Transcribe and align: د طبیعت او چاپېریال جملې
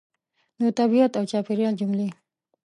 د 0.61 0.63
طبیعت 0.79 1.11
او 1.19 1.23
چاپېریال 1.31 1.73
جملې 1.81 2.09